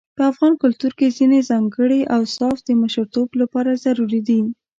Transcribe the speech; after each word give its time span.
په 0.17 0.23
افغان 0.31 0.53
کلتور 0.63 0.91
کې 0.99 1.15
ځينې 1.17 1.39
ځانګړي 1.49 2.01
اوصاف 2.17 2.57
د 2.67 2.69
مشرتوب 2.81 3.29
لپاره 3.41 3.79
ضروري 3.85 4.21
دي. 4.27 4.41